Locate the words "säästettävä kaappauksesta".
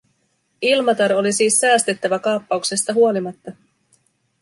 1.59-2.93